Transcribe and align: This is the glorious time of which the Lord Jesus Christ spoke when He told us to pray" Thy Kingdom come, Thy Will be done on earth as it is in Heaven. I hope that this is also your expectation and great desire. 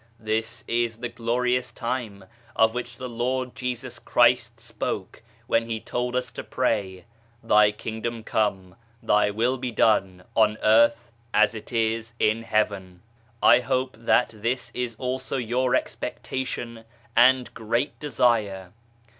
This 0.19 0.63
is 0.67 0.97
the 0.97 1.09
glorious 1.09 1.71
time 1.71 2.25
of 2.55 2.73
which 2.73 2.97
the 2.97 3.07
Lord 3.07 3.53
Jesus 3.53 3.99
Christ 3.99 4.59
spoke 4.59 5.21
when 5.45 5.67
He 5.67 5.79
told 5.79 6.15
us 6.15 6.31
to 6.31 6.43
pray" 6.43 7.05
Thy 7.43 7.71
Kingdom 7.71 8.23
come, 8.23 8.73
Thy 9.03 9.29
Will 9.29 9.57
be 9.59 9.69
done 9.71 10.23
on 10.33 10.57
earth 10.63 11.11
as 11.35 11.53
it 11.53 11.71
is 11.71 12.13
in 12.17 12.41
Heaven. 12.41 13.03
I 13.43 13.59
hope 13.59 13.95
that 13.99 14.33
this 14.35 14.71
is 14.73 14.95
also 14.95 15.37
your 15.37 15.75
expectation 15.75 16.83
and 17.15 17.53
great 17.53 17.99
desire. 17.99 18.73